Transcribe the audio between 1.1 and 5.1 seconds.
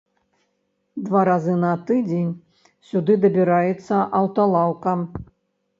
разы на тыдзень сюды дабіраецца аўталаўка.